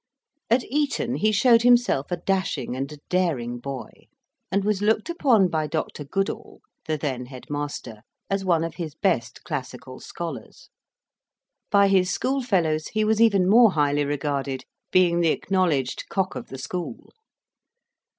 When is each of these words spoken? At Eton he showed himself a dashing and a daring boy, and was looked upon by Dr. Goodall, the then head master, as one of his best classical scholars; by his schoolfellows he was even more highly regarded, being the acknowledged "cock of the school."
At 0.49 0.63
Eton 0.63 1.17
he 1.17 1.31
showed 1.31 1.61
himself 1.61 2.09
a 2.09 2.17
dashing 2.17 2.75
and 2.75 2.91
a 2.91 2.97
daring 3.07 3.59
boy, 3.59 4.07
and 4.51 4.63
was 4.63 4.81
looked 4.81 5.11
upon 5.11 5.47
by 5.47 5.67
Dr. 5.67 6.03
Goodall, 6.03 6.61
the 6.87 6.97
then 6.97 7.27
head 7.27 7.51
master, 7.51 8.01
as 8.27 8.43
one 8.43 8.63
of 8.63 8.73
his 8.77 8.95
best 8.95 9.43
classical 9.43 9.99
scholars; 9.99 10.69
by 11.69 11.87
his 11.87 12.09
schoolfellows 12.09 12.87
he 12.87 13.05
was 13.05 13.21
even 13.21 13.47
more 13.47 13.73
highly 13.73 14.03
regarded, 14.03 14.63
being 14.91 15.19
the 15.19 15.29
acknowledged 15.29 16.05
"cock 16.09 16.33
of 16.33 16.47
the 16.47 16.57
school." 16.57 17.11